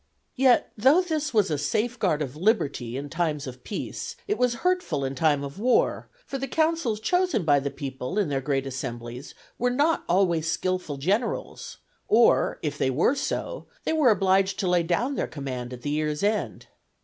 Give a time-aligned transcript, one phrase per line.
[0.35, 5.05] Yet though this was a safeguard of liberty in times of peace, it was hurtful
[5.05, 9.35] in time of war, for the consuls chosen by the people in their great assemblies
[9.59, 11.77] were not always skilful generals;
[12.07, 15.91] or if they were so, they were obliged to lay down their command at the
[15.91, 16.65] year's end.